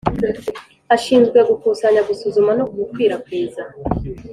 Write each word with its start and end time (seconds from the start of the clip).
ashinzwe 0.95 1.39
gukusanya 1.49 2.01
gusuzuma 2.09 2.51
no 2.59 2.65
gukwirakwiza 2.75 3.63